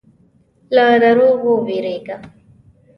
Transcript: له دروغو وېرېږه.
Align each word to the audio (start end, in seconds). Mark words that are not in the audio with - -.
له 0.75 0.85
دروغو 1.01 1.51
وېرېږه. 1.65 2.17